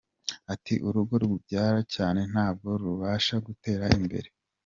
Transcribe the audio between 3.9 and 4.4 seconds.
imbere.